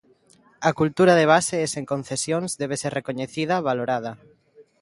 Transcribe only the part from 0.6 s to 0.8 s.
A